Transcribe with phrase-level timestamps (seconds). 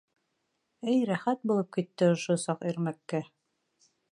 [0.93, 3.25] Эй рәхәт булып китте ошо саҡ Ирмәккә.